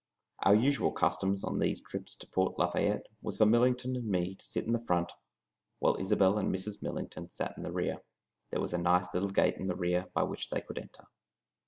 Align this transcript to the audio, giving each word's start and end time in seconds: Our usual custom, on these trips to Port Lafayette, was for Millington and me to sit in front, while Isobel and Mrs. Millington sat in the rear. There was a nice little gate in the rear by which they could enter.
Our 0.41 0.55
usual 0.55 0.91
custom, 0.93 1.35
on 1.43 1.59
these 1.59 1.79
trips 1.79 2.15
to 2.15 2.27
Port 2.27 2.57
Lafayette, 2.57 3.05
was 3.21 3.37
for 3.37 3.45
Millington 3.45 3.95
and 3.95 4.07
me 4.09 4.33
to 4.33 4.43
sit 4.43 4.65
in 4.65 4.83
front, 4.85 5.11
while 5.77 5.95
Isobel 5.99 6.39
and 6.39 6.51
Mrs. 6.51 6.81
Millington 6.81 7.29
sat 7.29 7.53
in 7.55 7.61
the 7.61 7.71
rear. 7.71 8.01
There 8.49 8.61
was 8.61 8.73
a 8.73 8.79
nice 8.79 9.05
little 9.13 9.29
gate 9.29 9.57
in 9.57 9.67
the 9.67 9.75
rear 9.75 10.07
by 10.15 10.23
which 10.23 10.49
they 10.49 10.61
could 10.61 10.79
enter. 10.79 11.03